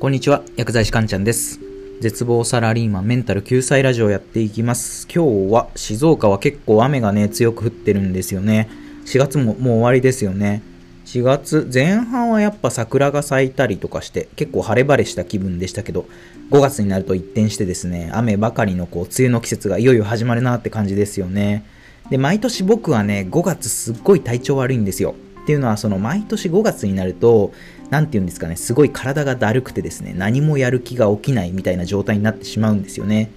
[0.00, 1.58] こんにちは、薬剤師かんちゃんです。
[1.98, 5.08] 絶望サラリーマンメンタル救済ラジオやっていきます。
[5.12, 8.70] 今日は静岡は結構雨がね、強く降ってるんですよね。
[9.06, 10.62] 4月ももう終わりですよね。
[11.06, 16.06] 4月前半はやっぱ桜が咲いたりとかして結構晴れ晴れした気分でしたけど
[16.50, 21.64] 5月になると一転してですね雨ばかりのこう梅雨の季節がいよいよ始まるなって感じですよね
[22.10, 25.14] で毎年僕はね5月すっごい体調悪いんですよ
[25.48, 27.52] っていうのはその毎年5月になると
[27.88, 33.30] 何て言うんですかねすごい体がだるくてですね何もやる気が起きないみたいな状態になってしまうんですよね。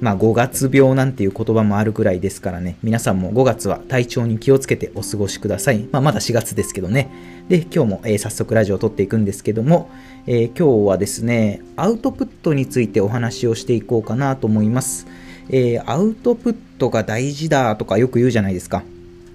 [0.00, 5.88] まあ5月病なんていう言葉もあるくらいですからね皆さんも5月は体調に気をつけてお過ごしください。
[5.90, 7.10] まあまだ4月ですけどね。
[7.48, 9.90] で今日も、えー早速ラジオを撮っていくんですけども、
[10.28, 15.08] えー今日はですねアウトプットについてお話をしていこうかなと思います、
[15.48, 18.84] えーアウトプットが大事だとかよく言うじゃないですか。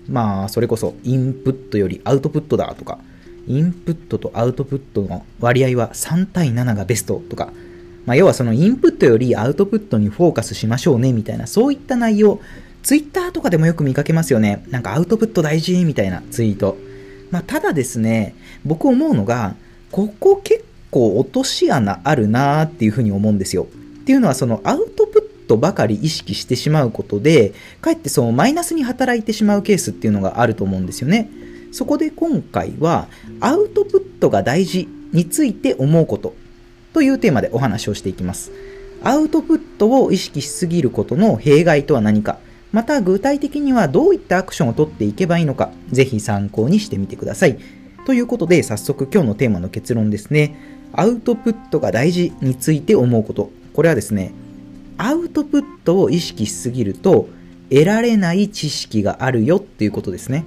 [0.08, 3.00] まあそれこそインプットよりアウトプットだとか
[3.48, 7.52] インプットとアウトプットの割合は3対7がベストとか
[8.06, 12.40] まあ、要はそのインプットよりアウトプットにフォーカスしましょうねみたいなそういった内容
[12.84, 14.66] ツイッターとかでもよく見かけますよね。
[14.70, 16.78] なんかアウトプット大事みたいなツイート、
[17.30, 18.36] まあ、ただですね
[18.66, 19.56] 僕思うのが
[19.92, 23.68] ここ結構落とし穴あるなーっていうふうに思うんですよ。
[24.02, 24.90] っていうのはそのアウ
[25.52, 31.30] トプットばかり意識してしまうことでかえってそのマイナスに働いてしまうケースっていうのがあると思うんですよね
[31.72, 33.08] そこで今回は
[33.40, 36.34] アウトプットが大事について思うこと
[36.94, 38.52] というテーマでお話をしていきます。
[39.04, 42.40] アウトプットを意識しすぎることの弊害とは何か、
[42.72, 47.58] また具体的にはどういったアクションを取っていけばいいのか、ぜひ参考にしてみてください。
[48.06, 50.56] ということで、早速今日のテーマの結論ですね。
[50.94, 53.50] アウトプットが大事について思うこと。
[53.74, 54.34] これはですね、
[55.04, 57.28] アウトプットを意識しすぎると、
[57.72, 60.46] 得られない知識があるよっていうことですね。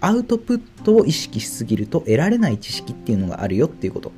[0.00, 4.12] アウトプットを意識しすぎると得られない知識っていうのがあるよっていうこと。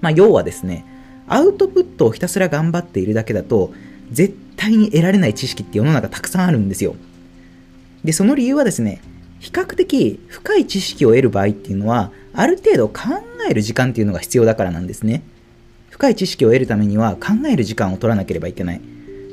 [0.00, 0.84] まあ、要はですね、
[1.28, 3.72] アウトプットをひたすら頑張っているだけだと、
[4.10, 6.96] 絶対に得られない知識って世の中たくさんあるんですよ。
[8.02, 9.00] で、その理由はですね、
[9.38, 13.02] 比較的深い知識を得る場合っていうのは、ある程度考
[13.48, 15.22] える時間っていうのが必要だからなんですね。
[16.00, 18.80] 深い知識を得るためには考える時間を取らなければいけない。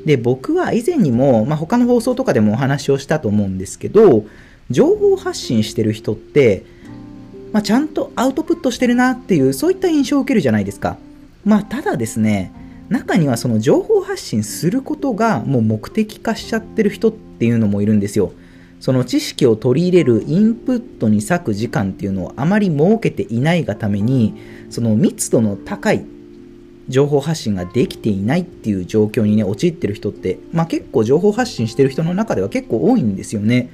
[0.04, 4.26] で、僕は以前にも、まあ、他の放送とかでもお話をしたと思うんですけど、
[4.68, 6.66] 情報発信してる人って、
[7.54, 10.98] まあ、ちゃんとアウトプットしてるなっていうそういった印象を受けるじゃないですか。
[11.46, 12.52] まあ、ただですね
[12.90, 18.32] 中にはその情報発信することがもう目的化しちゃってる人っていうのもいるんですよ。
[18.80, 24.34] その知識を取り入れるインプットに割く時間っていうのをあまり設けていないがために
[24.68, 26.04] その密度の高い
[26.88, 33.70] 情報発信ができていないっていう状況にね陥ってる人って、まあ、結構情報発信してる人の中では結構多いんですよね。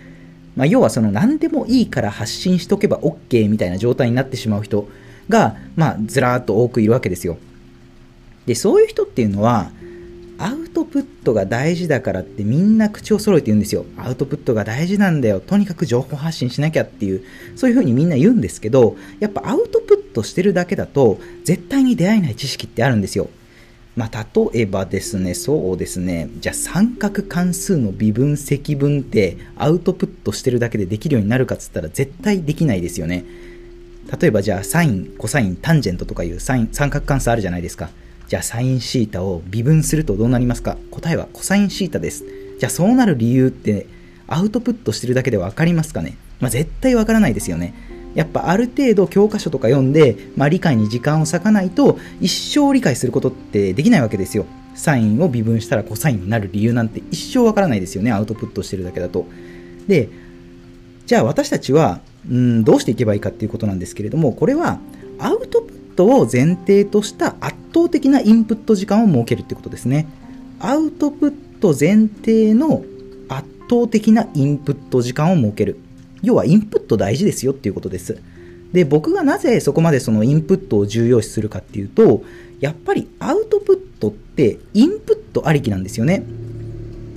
[0.56, 4.88] まあ、要はその何でもいいから発信しとけば OK みたいな状態になってしまう人
[5.28, 7.38] が、まあ、ずらーっと多くいるわけですよ。
[8.46, 9.70] で、そういう人っていうのは、
[10.44, 13.86] アウトプットが大事だからってみんな口を揃えて言うんですよ。
[13.96, 15.40] アウトプットが大事なんだよ。
[15.40, 17.22] とにかく情報発信しなきゃっていう、
[17.56, 23.30] そういうふうにみんな言うんですけど、やっぱアウトプットしてるだけだと、絶対に出会えない知識ってあるんですよ。
[23.96, 33.24] まあ、例えばですね、そうですね、じゃあ三角関数の微分積分ってアウトプットしてるだけでできるようになるかっつったら絶対できないですよね。
[34.20, 37.88] 例えばじゃあサイン、コサイン、タンジェントとかいうサイン三角関数あるじゃないですか。
[38.34, 40.76] じゃあサインシータを微分するとどうなりますか？
[40.90, 42.24] 答えはコサインシータです。
[42.58, 43.86] じゃあそうなる理由って
[44.26, 46.16] アウトプットしてるだけで分かりますかね？
[46.40, 47.74] まあ絶対分からないですよね。
[48.16, 54.46] やっぱある程度教科書とか読んで、まあ、理解に時間を割かないと一生理解することってできないわけですよ。
[54.74, 59.26] サインを微分したらコサインになる理由なんて一生わからないですよね、アウトプットしてるだけだと。
[59.86, 60.08] で、
[61.06, 64.80] じゃあ私たちは、うん、どうしていけばいいかっていうことなんですけれども、これは
[65.20, 70.06] アウトプットを前提とした圧倒的なインプット時間を設けるってことですね。
[70.58, 72.84] アウトプット前提の
[73.28, 75.78] 圧倒的なインプット時間を設ける。
[76.22, 78.18] 要はインプット大事ですよっていうことです。
[78.72, 82.24] で、僕がなぜそこまでそのインプットを重要視するかっていうと、
[82.60, 86.24] やっぱりアウトプットってインプットありきなんですよね。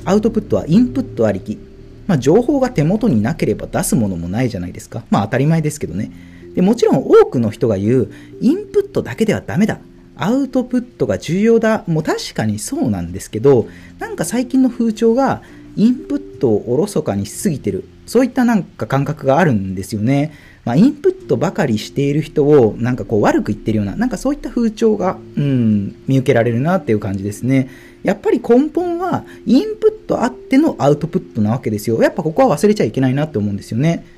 [0.05, 1.57] アウトプットはインプットありき。
[2.05, 5.03] まあ、情報が手元になければ出すものもないじゃないですか。
[5.09, 6.11] まあ当たり前ですけどね。
[6.57, 8.11] でもちろん多くの人が言う、
[8.41, 9.77] インプットだけではダメだ。
[10.15, 11.83] アウトプットが重要だ。
[11.85, 13.67] もう確かにそうなんですけど、
[13.99, 15.43] なんか最近の風潮が、
[15.75, 17.83] インプットをおろそかにしすぎてる。
[18.07, 20.33] そういったなんか感覚があるんですよね。
[20.65, 27.69] まあ、インプットばかりしている人をなんかこう悪く言ってるような、なんかそういった風潮が、うん、見受けられるなっていう感じですね。
[28.01, 32.01] やっぱり根本はインプットあってのアウトプットなわけですよ。
[32.01, 34.16] やっぱここは忘れちゃいけないなって思うんですよね。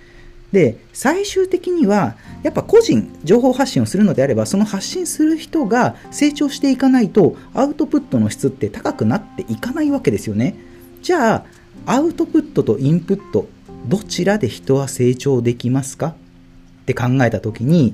[0.51, 10.55] で最終的にはやっぱ個人情報発信をするのであればその発信する人が成長していかないとアウトプットの質って高くなっていかないわけですよね。
[11.01, 11.45] じゃあ
[11.85, 13.47] アウトプットとインプット
[13.87, 16.07] どちらで人は成長できますか？
[16.07, 17.93] って考えた時に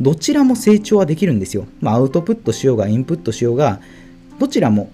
[0.00, 3.80] どちらも成長はできるんですよ、まあ、アウトプットしようがインプットしようが
[4.38, 4.90] どちらも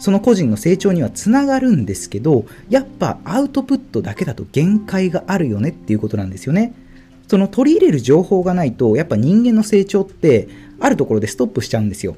[0.00, 6.74] その個人の成長にはつながるんですけどやっぱアウトプットだけだと限界があるよねっていうことなんですよね
[7.28, 10.48] その取り入れる情報がないとやっぱ人間の成長って
[10.80, 12.16] あるところでストップしちゃうんですよ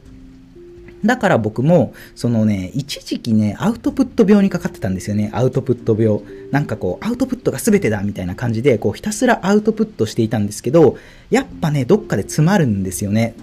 [1.05, 5.31] だから僕も、そのね、一時期ね、アウトプット病にかかってたんですよね。
[5.33, 6.21] アウトプット病。
[6.53, 10.97] なんかこう、アウトプットが全てだみたいな感じで、こう、ひたすらアウトプットしていたんですけど、
[11.31, 13.35] やっぱね、どっかで詰まるんですよね。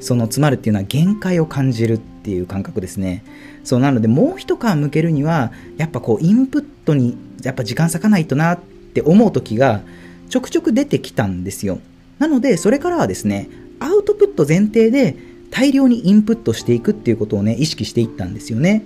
[0.00, 3.24] その詰まるっていうのは限界を感じるっていう感覚ですね。
[3.64, 9.80] そうなのでもう一皮向けるにはやっぱこうインプットにやっぱ時間割かないとなって思う時が
[10.28, 11.80] ちょくちょく出てきたんですよ。
[12.18, 13.48] なのでそれからはですね
[13.80, 15.16] アウトプット前提で
[15.50, 18.84] 大量にインプットしていくっていうことをね意識していったんですよね。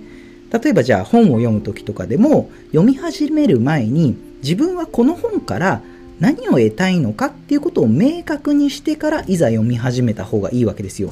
[0.53, 5.81] 例えばじゃあ本を読む時とかでも読み始める前に自分はこの本から
[6.21, 11.11] 何を得たいのかっていうことを明確にしてからいざ読み始めた方がいいわけですよ。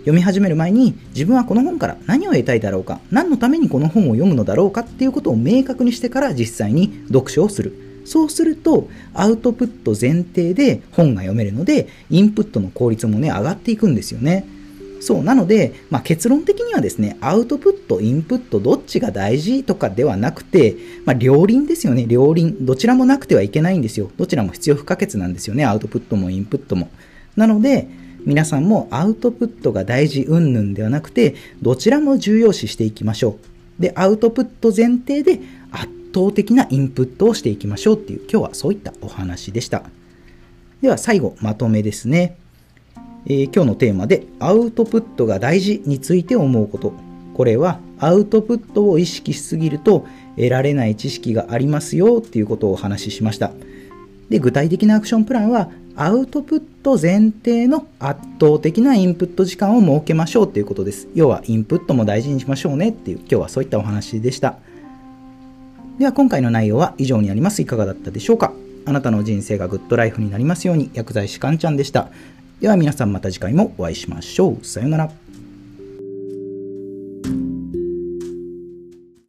[0.00, 7.74] 読み始める前に自分はこの本から何を得たいだろうか何のためにこの本を読むのだろうかっていうことを明確にしてから実際に読書をする。
[8.06, 14.46] そうするとアウトプット前提で本が読めるのでインプットの効率もね上がっていくんですよね。
[15.00, 20.76] そうなので、まあ、結論的にはですねアウトプットインプットどっちが大事とかではなくて、
[21.06, 22.06] まあ、両輪ですよね。
[22.06, 22.66] 両輪。
[22.66, 24.10] どちらもなくてはいけないんですよ。
[24.16, 25.64] どちらも必要不可欠なんですよね。
[25.64, 26.88] アウトプットもインプットも。
[27.36, 27.88] なので
[28.26, 33.38] 皆さんもアウトプットが大事云々ではなくて、どちらも重要視していきましょ
[33.78, 33.82] う。
[33.82, 35.40] で、アウトプット前提で
[35.70, 39.84] 圧倒的なインプットをしていきましょうっていう、今日はそういったお話でした。
[40.82, 42.36] では最後、まとめですね。
[43.26, 46.92] えー、今日のテーマで、アウトプットが大事について思うこと。
[47.34, 50.06] これは、アウトプットを意識しすぎると、
[50.36, 53.52] 得られない知識がありますよっていうことをお話ししました。
[54.30, 61.08] で、具体的なアクションプランは、アウトプット前提の圧倒的なインプット時間を設けましょうということです。
[61.14, 64.56] 要はインプットも大事にしましょうねっていう今日はそういったお話でした。
[65.98, 67.60] では今回の内容は以上になります。
[67.60, 68.52] いかがだったでしょうか？
[68.86, 72.08] あなたの人生がグッドライフになりますように薬剤師かんちゃんでした。
[72.60, 74.64] では皆さんまた次回もお会いしましょう。
[74.64, 75.10] さようなら。